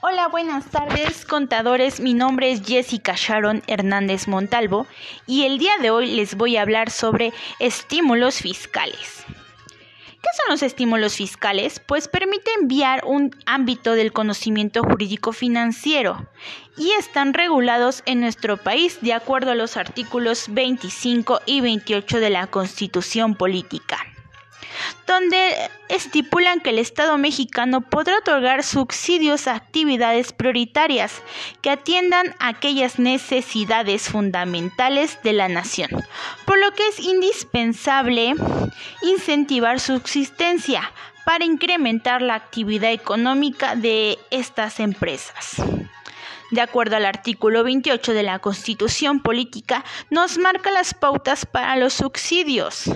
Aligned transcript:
Hola, 0.00 0.28
buenas 0.28 0.66
tardes 0.66 1.24
contadores. 1.24 2.00
Mi 2.00 2.14
nombre 2.14 2.50
es 2.50 2.62
Jessica 2.62 3.14
Sharon 3.16 3.62
Hernández 3.66 4.28
Montalvo 4.28 4.86
y 5.26 5.44
el 5.44 5.58
día 5.58 5.72
de 5.80 5.90
hoy 5.90 6.14
les 6.14 6.34
voy 6.34 6.56
a 6.56 6.62
hablar 6.62 6.90
sobre 6.90 7.32
estímulos 7.58 8.36
fiscales. 8.36 9.24
¿Qué 9.26 10.28
son 10.36 10.50
los 10.50 10.62
estímulos 10.62 11.16
fiscales? 11.16 11.80
Pues 11.80 12.08
permite 12.08 12.50
enviar 12.60 13.02
un 13.06 13.30
ámbito 13.46 13.92
del 13.92 14.12
conocimiento 14.12 14.82
jurídico 14.82 15.32
financiero 15.32 16.28
y 16.76 16.90
están 16.92 17.34
regulados 17.34 18.02
en 18.06 18.20
nuestro 18.20 18.56
país 18.56 18.98
de 19.00 19.14
acuerdo 19.14 19.52
a 19.52 19.54
los 19.54 19.76
artículos 19.76 20.46
25 20.50 21.40
y 21.46 21.60
28 21.60 22.20
de 22.20 22.30
la 22.30 22.46
Constitución 22.46 23.34
Política 23.34 24.13
donde 25.14 25.70
estipulan 25.88 26.60
que 26.60 26.70
el 26.70 26.78
Estado 26.78 27.16
mexicano 27.18 27.82
podrá 27.82 28.18
otorgar 28.18 28.64
subsidios 28.64 29.46
a 29.46 29.54
actividades 29.54 30.32
prioritarias 30.32 31.22
que 31.62 31.70
atiendan 31.70 32.34
aquellas 32.40 32.98
necesidades 32.98 34.08
fundamentales 34.08 35.18
de 35.22 35.32
la 35.32 35.48
nación, 35.48 35.90
por 36.44 36.58
lo 36.58 36.72
que 36.72 36.88
es 36.88 36.98
indispensable 36.98 38.34
incentivar 39.02 39.78
su 39.78 39.94
existencia 39.94 40.92
para 41.24 41.44
incrementar 41.44 42.20
la 42.20 42.34
actividad 42.34 42.90
económica 42.90 43.76
de 43.76 44.18
estas 44.30 44.80
empresas. 44.80 45.62
De 46.50 46.60
acuerdo 46.60 46.96
al 46.96 47.06
artículo 47.06 47.62
28 47.62 48.12
de 48.12 48.22
la 48.24 48.40
Constitución 48.40 49.20
Política, 49.20 49.84
nos 50.10 50.38
marca 50.38 50.72
las 50.72 50.92
pautas 50.92 51.46
para 51.46 51.76
los 51.76 51.94
subsidios. 51.94 52.90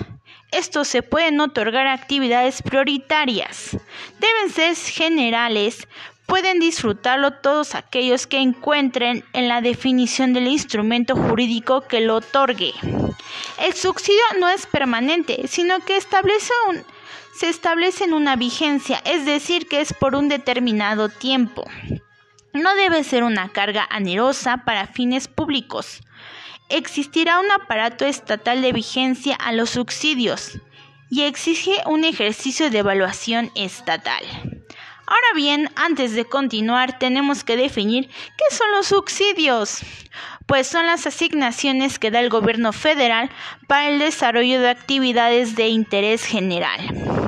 Estos 0.51 0.87
se 0.87 1.03
pueden 1.03 1.39
otorgar 1.41 1.85
a 1.85 1.93
actividades 1.93 2.63
prioritarias. 2.63 3.77
Deben 4.19 4.49
ser 4.49 4.75
generales. 4.75 5.87
Pueden 6.25 6.59
disfrutarlo 6.59 7.31
todos 7.31 7.75
aquellos 7.75 8.27
que 8.27 8.37
encuentren 8.37 9.23
en 9.33 9.47
la 9.47 9.61
definición 9.61 10.33
del 10.33 10.47
instrumento 10.47 11.15
jurídico 11.15 11.81
que 11.81 12.01
lo 12.01 12.15
otorgue. 12.15 12.73
El 13.59 13.73
subsidio 13.73 14.21
no 14.39 14.49
es 14.49 14.65
permanente, 14.65 15.47
sino 15.47 15.79
que 15.81 15.99
se 15.99 17.49
establece 17.49 18.03
en 18.03 18.13
una 18.13 18.35
vigencia, 18.35 19.01
es 19.05 19.25
decir, 19.25 19.67
que 19.67 19.81
es 19.81 19.93
por 19.93 20.15
un 20.15 20.29
determinado 20.29 21.09
tiempo. 21.09 21.65
No 22.53 22.75
debe 22.75 23.03
ser 23.03 23.23
una 23.23 23.49
carga 23.49 23.87
anerosa 23.89 24.65
para 24.65 24.87
fines 24.87 25.27
públicos 25.27 26.01
existirá 26.69 27.39
un 27.39 27.51
aparato 27.51 28.05
estatal 28.05 28.61
de 28.61 28.71
vigencia 28.71 29.35
a 29.35 29.51
los 29.51 29.71
subsidios 29.71 30.59
y 31.09 31.23
exige 31.23 31.73
un 31.85 32.03
ejercicio 32.03 32.69
de 32.69 32.79
evaluación 32.79 33.51
estatal. 33.55 34.23
Ahora 35.07 35.33
bien, 35.35 35.71
antes 35.75 36.13
de 36.13 36.25
continuar, 36.25 36.99
tenemos 36.99 37.43
que 37.43 37.57
definir 37.57 38.07
qué 38.07 38.55
son 38.55 38.67
los 38.71 38.87
subsidios, 38.87 39.79
pues 40.45 40.67
son 40.67 40.85
las 40.85 41.07
asignaciones 41.07 41.97
que 41.97 42.11
da 42.11 42.19
el 42.19 42.29
gobierno 42.29 42.73
federal 42.73 43.31
para 43.67 43.89
el 43.89 43.97
desarrollo 43.97 44.61
de 44.61 44.69
actividades 44.69 45.55
de 45.55 45.67
interés 45.69 46.25
general. 46.25 47.18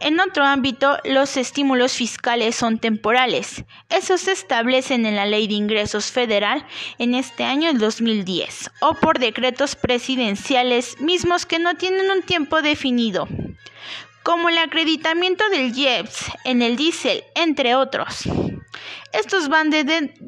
En 0.00 0.20
otro 0.20 0.44
ámbito, 0.44 0.96
los 1.04 1.36
estímulos 1.36 1.92
fiscales 1.92 2.54
son 2.54 2.78
temporales. 2.78 3.64
Esos 3.88 4.20
se 4.22 4.32
establecen 4.32 5.06
en 5.06 5.16
la 5.16 5.26
Ley 5.26 5.48
de 5.48 5.54
Ingresos 5.54 6.12
Federal 6.12 6.64
en 6.98 7.14
este 7.14 7.44
año 7.44 7.68
el 7.68 7.78
2010 7.78 8.70
o 8.80 8.94
por 8.94 9.18
decretos 9.18 9.74
presidenciales 9.74 11.00
mismos 11.00 11.46
que 11.46 11.58
no 11.58 11.74
tienen 11.74 12.10
un 12.10 12.22
tiempo 12.22 12.62
definido, 12.62 13.26
como 14.22 14.48
el 14.48 14.58
acreditamiento 14.58 15.48
del 15.50 15.76
IEPS 15.76 16.26
en 16.44 16.62
el 16.62 16.76
diésel, 16.76 17.24
entre 17.34 17.74
otros. 17.74 18.28
Estos 19.12 19.48
van 19.48 19.70
de, 19.70 19.84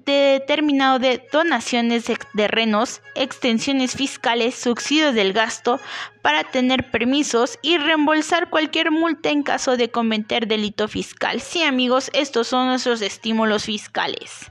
determinado 0.06 0.98
de 0.98 1.26
donaciones 1.30 2.06
de 2.06 2.16
terrenos, 2.34 3.02
extensiones 3.14 3.94
fiscales, 3.94 4.54
subsidios 4.54 5.14
del 5.14 5.32
gasto 5.32 5.78
para 6.22 6.44
tener 6.44 6.90
permisos 6.90 7.58
y 7.62 7.76
reembolsar 7.76 8.48
cualquier 8.48 8.90
multa 8.90 9.30
en 9.30 9.42
caso 9.42 9.76
de 9.76 9.90
cometer 9.90 10.46
delito 10.46 10.88
fiscal. 10.88 11.40
Sí, 11.40 11.62
amigos, 11.62 12.10
estos 12.14 12.48
son 12.48 12.68
nuestros 12.68 13.02
estímulos 13.02 13.64
fiscales 13.64 14.50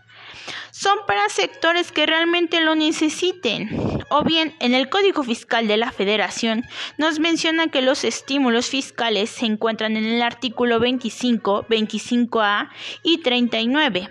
son 0.71 0.97
para 1.07 1.27
sectores 1.29 1.91
que 1.91 2.05
realmente 2.05 2.61
lo 2.61 2.75
necesiten. 2.75 3.69
O 4.09 4.23
bien, 4.23 4.55
en 4.59 4.73
el 4.73 4.89
Código 4.89 5.23
Fiscal 5.23 5.67
de 5.67 5.77
la 5.77 5.91
Federación 5.91 6.65
nos 6.97 7.19
menciona 7.19 7.67
que 7.67 7.81
los 7.81 8.03
estímulos 8.03 8.67
fiscales 8.67 9.29
se 9.29 9.45
encuentran 9.45 9.97
en 9.97 10.05
el 10.05 10.21
artículo 10.21 10.79
25, 10.79 11.65
25A 11.67 12.69
y 13.03 13.19
39. 13.19 14.07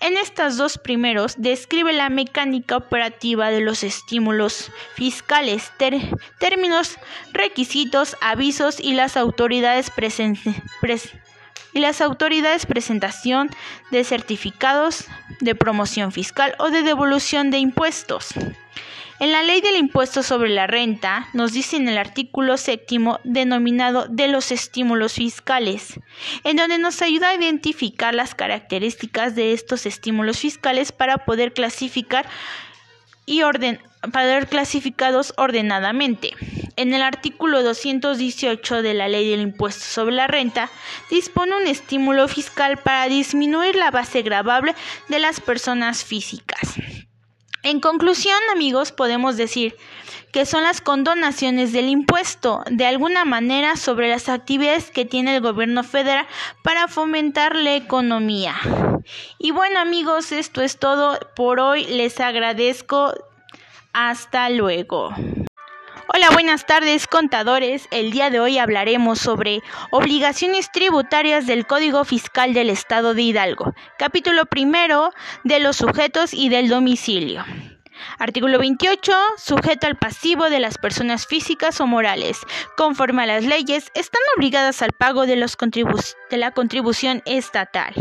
En 0.00 0.16
estos 0.16 0.56
dos 0.56 0.78
primeros 0.78 1.34
describe 1.38 1.92
la 1.92 2.10
mecánica 2.10 2.76
operativa 2.76 3.50
de 3.50 3.60
los 3.60 3.84
estímulos 3.84 4.70
fiscales, 4.94 5.72
términos, 6.38 6.98
requisitos, 7.32 8.16
avisos 8.20 8.80
y 8.80 8.92
las 8.94 9.16
autoridades 9.16 9.90
presentes 9.90 10.56
y 11.72 11.80
las 11.80 12.00
autoridades 12.00 12.66
presentación 12.66 13.50
de 13.90 14.04
certificados 14.04 15.06
de 15.40 15.54
promoción 15.54 16.12
fiscal 16.12 16.54
o 16.58 16.70
de 16.70 16.82
devolución 16.82 17.50
de 17.50 17.58
impuestos. 17.58 18.34
En 19.20 19.32
la 19.32 19.42
ley 19.42 19.60
del 19.60 19.76
impuesto 19.76 20.22
sobre 20.22 20.48
la 20.48 20.66
renta 20.66 21.28
nos 21.34 21.52
dice 21.52 21.76
en 21.76 21.86
el 21.88 21.98
artículo 21.98 22.56
séptimo 22.56 23.20
denominado 23.22 24.06
de 24.08 24.28
los 24.28 24.50
estímulos 24.50 25.12
fiscales, 25.12 26.00
en 26.42 26.56
donde 26.56 26.78
nos 26.78 27.02
ayuda 27.02 27.28
a 27.28 27.34
identificar 27.34 28.14
las 28.14 28.34
características 28.34 29.34
de 29.34 29.52
estos 29.52 29.84
estímulos 29.84 30.38
fiscales 30.38 30.90
para 30.90 31.18
poder 31.26 31.52
clasificar 31.52 32.26
y 33.26 33.42
orden, 33.42 33.78
para 34.10 34.38
ser 34.38 34.48
clasificados 34.48 35.34
ordenadamente. 35.36 36.32
En 36.80 36.94
el 36.94 37.02
artículo 37.02 37.62
218 37.62 38.80
de 38.80 38.94
la 38.94 39.06
Ley 39.06 39.30
del 39.30 39.42
Impuesto 39.42 39.84
sobre 39.84 40.14
la 40.14 40.26
Renta 40.26 40.70
dispone 41.10 41.54
un 41.54 41.66
estímulo 41.66 42.26
fiscal 42.26 42.78
para 42.78 43.06
disminuir 43.06 43.76
la 43.76 43.90
base 43.90 44.22
gravable 44.22 44.74
de 45.10 45.18
las 45.18 45.40
personas 45.40 46.04
físicas. 46.04 46.76
En 47.62 47.80
conclusión, 47.80 48.38
amigos, 48.54 48.92
podemos 48.92 49.36
decir 49.36 49.76
que 50.32 50.46
son 50.46 50.62
las 50.62 50.80
condonaciones 50.80 51.74
del 51.74 51.90
impuesto, 51.90 52.62
de 52.70 52.86
alguna 52.86 53.26
manera, 53.26 53.76
sobre 53.76 54.08
las 54.08 54.30
actividades 54.30 54.90
que 54.90 55.04
tiene 55.04 55.36
el 55.36 55.42
gobierno 55.42 55.84
federal 55.84 56.26
para 56.62 56.88
fomentar 56.88 57.56
la 57.56 57.74
economía. 57.74 58.54
Y 59.38 59.50
bueno, 59.50 59.80
amigos, 59.80 60.32
esto 60.32 60.62
es 60.62 60.78
todo 60.78 61.18
por 61.36 61.60
hoy. 61.60 61.84
Les 61.84 62.20
agradezco. 62.20 63.12
Hasta 63.92 64.48
luego. 64.48 65.12
Hola, 66.12 66.30
buenas 66.32 66.66
tardes 66.66 67.06
contadores. 67.06 67.86
El 67.92 68.10
día 68.10 68.30
de 68.30 68.40
hoy 68.40 68.58
hablaremos 68.58 69.20
sobre 69.20 69.62
obligaciones 69.92 70.72
tributarias 70.72 71.46
del 71.46 71.68
Código 71.68 72.04
Fiscal 72.04 72.52
del 72.52 72.68
Estado 72.68 73.14
de 73.14 73.22
Hidalgo. 73.22 73.74
Capítulo 73.96 74.46
primero 74.46 75.12
de 75.44 75.60
los 75.60 75.76
sujetos 75.76 76.34
y 76.34 76.48
del 76.48 76.68
domicilio. 76.68 77.44
Artículo 78.18 78.58
28. 78.58 79.12
Sujeto 79.36 79.86
al 79.86 79.98
pasivo 79.98 80.50
de 80.50 80.58
las 80.58 80.78
personas 80.78 81.28
físicas 81.28 81.80
o 81.80 81.86
morales. 81.86 82.38
Conforme 82.76 83.22
a 83.22 83.26
las 83.26 83.44
leyes, 83.44 83.92
están 83.94 84.22
obligadas 84.36 84.82
al 84.82 84.90
pago 84.90 85.26
de, 85.26 85.36
la 85.36 86.50
contribución 86.50 87.22
estatal. 87.24 87.94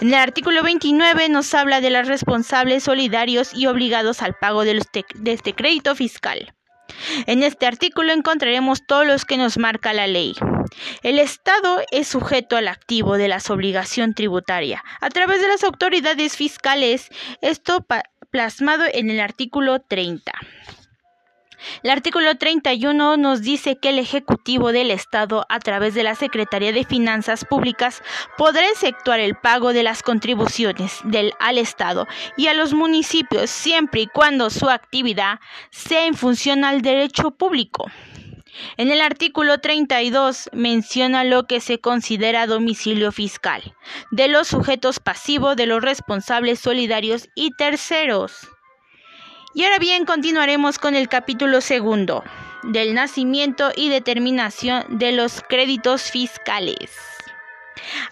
En 0.00 0.08
el 0.08 0.14
artículo 0.14 0.62
29 0.62 1.28
nos 1.28 1.52
habla 1.52 1.82
de 1.82 1.90
los 1.90 2.08
responsables 2.08 2.84
solidarios 2.84 3.52
y 3.52 3.66
obligados 3.66 4.22
al 4.22 4.32
pago 4.32 4.64
de 4.64 4.80
este 5.26 5.52
crédito 5.52 5.94
fiscal. 5.94 6.54
En 7.26 7.42
este 7.42 7.66
artículo 7.66 8.12
encontraremos 8.12 8.86
todos 8.86 9.06
los 9.06 9.24
que 9.24 9.36
nos 9.36 9.58
marca 9.58 9.92
la 9.92 10.06
ley. 10.06 10.34
El 11.02 11.18
Estado 11.18 11.80
es 11.90 12.08
sujeto 12.08 12.56
al 12.56 12.68
activo 12.68 13.16
de 13.16 13.28
la 13.28 13.40
obligación 13.48 14.14
tributaria 14.14 14.84
a 15.00 15.08
través 15.08 15.40
de 15.40 15.48
las 15.48 15.64
autoridades 15.64 16.36
fiscales, 16.36 17.08
esto 17.40 17.84
plasmado 18.30 18.84
en 18.92 19.10
el 19.10 19.20
artículo 19.20 19.80
30. 19.80 20.32
El 21.82 21.90
artículo 21.90 22.36
31 22.36 23.16
nos 23.16 23.42
dice 23.42 23.78
que 23.78 23.90
el 23.90 23.98
Ejecutivo 23.98 24.72
del 24.72 24.90
Estado, 24.90 25.46
a 25.48 25.58
través 25.58 25.94
de 25.94 26.02
la 26.02 26.14
Secretaría 26.14 26.72
de 26.72 26.84
Finanzas 26.84 27.44
Públicas, 27.44 28.02
podrá 28.36 28.68
efectuar 28.70 29.20
el 29.20 29.34
pago 29.34 29.72
de 29.72 29.82
las 29.82 30.02
contribuciones 30.02 31.00
del, 31.04 31.32
al 31.38 31.58
Estado 31.58 32.06
y 32.36 32.46
a 32.48 32.54
los 32.54 32.74
municipios 32.74 33.50
siempre 33.50 34.02
y 34.02 34.06
cuando 34.06 34.50
su 34.50 34.68
actividad 34.68 35.40
sea 35.70 36.06
en 36.06 36.14
función 36.14 36.64
al 36.64 36.82
derecho 36.82 37.30
público. 37.32 37.90
En 38.76 38.90
el 38.90 39.00
artículo 39.00 39.58
32 39.58 40.50
menciona 40.52 41.24
lo 41.24 41.46
que 41.46 41.60
se 41.60 41.78
considera 41.78 42.46
domicilio 42.46 43.12
fiscal, 43.12 43.74
de 44.10 44.28
los 44.28 44.48
sujetos 44.48 44.98
pasivos, 45.00 45.56
de 45.56 45.66
los 45.66 45.82
responsables 45.82 46.60
solidarios 46.60 47.28
y 47.34 47.52
terceros. 47.52 48.48
Y 49.52 49.64
ahora 49.64 49.78
bien, 49.78 50.04
continuaremos 50.04 50.78
con 50.78 50.94
el 50.94 51.08
capítulo 51.08 51.60
segundo 51.60 52.22
del 52.62 52.94
nacimiento 52.94 53.72
y 53.74 53.88
determinación 53.88 54.98
de 54.98 55.10
los 55.10 55.42
créditos 55.48 56.10
fiscales. 56.10 56.90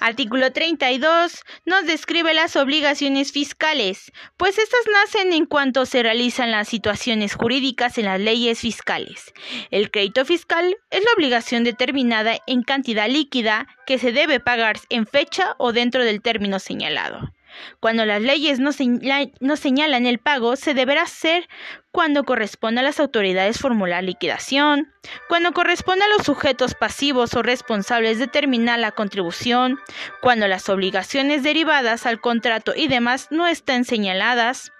Artículo 0.01 0.51
32 0.51 1.45
nos 1.65 1.87
describe 1.87 2.35
las 2.35 2.57
obligaciones 2.57 3.31
fiscales, 3.31 4.11
pues 4.37 4.59
estas 4.59 4.81
nacen 4.93 5.33
en 5.33 5.47
cuanto 5.47 5.87
se 5.87 6.03
realizan 6.03 6.51
las 6.51 6.69
situaciones 6.69 7.35
jurídicas 7.35 7.99
en 7.99 8.07
las 8.07 8.19
leyes 8.19 8.59
fiscales. 8.59 9.33
El 9.71 9.91
crédito 9.91 10.25
fiscal 10.25 10.77
es 10.91 11.05
la 11.05 11.13
obligación 11.17 11.63
determinada 11.63 12.39
en 12.47 12.63
cantidad 12.63 13.09
líquida 13.09 13.69
que 13.87 13.99
se 13.99 14.11
debe 14.11 14.41
pagar 14.41 14.79
en 14.89 15.07
fecha 15.07 15.55
o 15.59 15.73
dentro 15.73 16.05
del 16.05 16.23
término 16.23 16.59
señalado. 16.59 17.33
Cuando 17.81 18.05
las 18.05 18.23
leyes 18.23 18.59
no, 18.61 18.73
señalan 18.73 20.07
el 20.07 20.19
pago, 20.19 20.57
se 20.57 20.75
deberá 20.75 21.03
hacer 21.03 21.49
cuando 21.91 22.25
corresponda 22.25 22.81
a 22.81 22.85
las 22.85 23.01
autoridades 23.01 23.59
formular 23.59 24.05
liquidación, 24.05 24.93
cuando 25.29 25.53
corresponda 25.53 26.05
a 26.05 26.17
los 26.17 26.27
sujetos 26.27 26.75
pasivos 26.75 27.35
o 27.35 27.43
responsables 27.43 28.19
determinar 28.19 28.79
la 28.79 28.93
contribución, 28.93 29.79
cuando 30.21 30.47
las 30.49 30.69
obligaciones 30.69 31.43
derivadas 31.43 32.07
al 32.07 32.21
contrato 32.21 32.73
y 32.77 32.89
demás 32.89 33.29
no 33.31 33.47
estén 33.47 33.85
señaladas. 33.85 34.73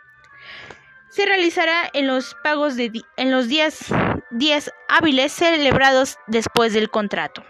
Se 1.11 1.25
realizará 1.25 1.89
en 1.95 2.07
los 2.07 2.37
pagos 2.45 2.77
de 2.77 2.93
en 3.17 3.31
los 3.31 3.49
días, 3.49 3.87
días 4.31 4.71
hábiles 4.89 5.33
celebrados 5.33 6.19
después 6.27 6.75
del 6.75 6.91
contrato. 6.91 7.45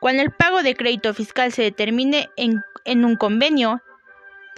Cuando 0.00 0.22
el 0.22 0.32
pago 0.32 0.62
de 0.62 0.74
crédito 0.74 1.12
fiscal 1.12 1.52
se 1.52 1.62
determine 1.62 2.30
en, 2.36 2.62
en 2.84 3.04
un 3.04 3.16
convenio, 3.16 3.82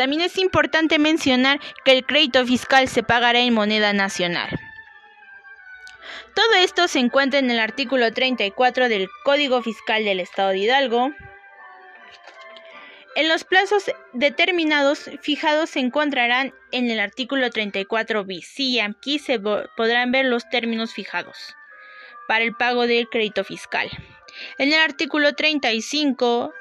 también 0.00 0.22
es 0.22 0.38
importante 0.38 0.98
mencionar 0.98 1.60
que 1.84 1.92
el 1.92 2.06
crédito 2.06 2.46
fiscal 2.46 2.88
se 2.88 3.02
pagará 3.02 3.40
en 3.40 3.52
moneda 3.52 3.92
nacional. 3.92 4.48
Todo 6.34 6.54
esto 6.54 6.88
se 6.88 7.00
encuentra 7.00 7.38
en 7.38 7.50
el 7.50 7.60
artículo 7.60 8.10
34 8.10 8.88
del 8.88 9.10
Código 9.24 9.60
Fiscal 9.60 10.02
del 10.02 10.20
Estado 10.20 10.52
de 10.52 10.58
Hidalgo. 10.60 11.12
En 13.14 13.28
los 13.28 13.44
plazos 13.44 13.90
determinados 14.14 15.10
fijados 15.20 15.68
se 15.68 15.80
encontrarán 15.80 16.54
en 16.72 16.90
el 16.90 16.98
artículo 16.98 17.50
34 17.50 18.24
bis. 18.24 18.46
Sí, 18.46 18.80
aquí 18.80 19.18
se 19.18 19.38
podrán 19.38 20.12
ver 20.12 20.24
los 20.24 20.48
términos 20.48 20.94
fijados 20.94 21.54
para 22.26 22.42
el 22.42 22.54
pago 22.54 22.86
del 22.86 23.06
crédito 23.10 23.44
fiscal. 23.44 23.90
En 24.56 24.72
el 24.72 24.80
artículo 24.80 25.34
35 25.34 26.54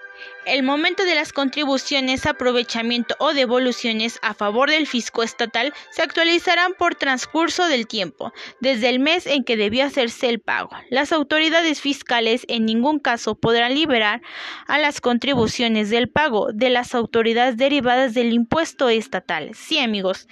el 0.45 0.63
momento 0.63 1.03
de 1.03 1.15
las 1.15 1.31
contribuciones, 1.31 2.25
aprovechamiento 2.25 3.15
o 3.19 3.33
devoluciones 3.33 4.19
a 4.21 4.33
favor 4.33 4.69
del 4.69 4.87
fisco 4.87 5.21
estatal 5.21 5.73
se 5.91 6.01
actualizarán 6.01 6.73
por 6.73 6.95
transcurso 6.95 7.67
del 7.67 7.87
tiempo, 7.87 8.33
desde 8.59 8.89
el 8.89 8.99
mes 8.99 9.27
en 9.27 9.43
que 9.43 9.57
debió 9.57 9.85
hacerse 9.85 10.29
el 10.29 10.39
pago. 10.39 10.69
Las 10.89 11.11
autoridades 11.11 11.81
fiscales 11.81 12.45
en 12.47 12.65
ningún 12.65 12.99
caso 12.99 13.35
podrán 13.35 13.75
liberar 13.75 14.21
a 14.67 14.79
las 14.79 15.01
contribuciones 15.01 15.89
del 15.89 16.09
pago 16.09 16.51
de 16.53 16.69
las 16.69 16.95
autoridades 16.95 17.57
derivadas 17.57 18.13
del 18.13 18.33
impuesto 18.33 18.89
estatal. 18.89 19.51
Sí, 19.53 19.79
amigos, 19.79 20.27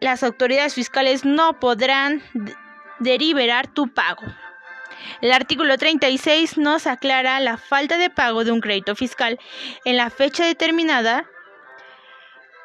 las 0.00 0.22
autoridades 0.22 0.74
fiscales 0.74 1.24
no 1.24 1.60
podrán 1.60 2.22
deliberar 3.00 3.72
tu 3.72 3.92
pago. 3.92 4.22
El 5.20 5.32
artículo 5.32 5.76
36 5.76 6.58
nos 6.58 6.86
aclara 6.86 7.40
la 7.40 7.56
falta 7.56 7.98
de 7.98 8.10
pago 8.10 8.44
de 8.44 8.52
un 8.52 8.60
crédito 8.60 8.94
fiscal 8.94 9.38
en 9.84 9.96
la 9.96 10.10
fecha 10.10 10.44
determinada. 10.44 11.26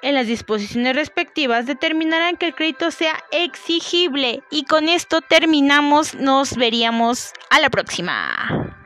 En 0.02 0.16
las 0.16 0.28
disposiciones 0.28 0.96
respectivas 0.96 1.66
determinarán 1.66 2.38
que 2.38 2.48
el 2.48 2.56
crédito 2.56 2.92
sea 2.92 3.22
exigible. 3.32 4.44
Y 4.50 4.64
con 4.64 4.88
esto 4.88 5.22
terminamos. 5.22 6.16
Nos 6.16 6.56
veríamos 6.56 7.34
a 7.50 7.60
la 7.60 7.70
próxima. 7.70 8.69